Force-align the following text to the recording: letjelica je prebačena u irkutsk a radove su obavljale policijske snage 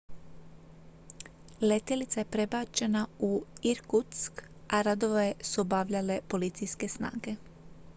letjelica 1.61 2.19
je 2.21 2.25
prebačena 2.35 3.05
u 3.19 3.31
irkutsk 3.73 4.43
a 4.69 4.81
radove 4.81 5.33
su 5.41 5.61
obavljale 5.61 6.19
policijske 6.29 6.87
snage 6.87 7.35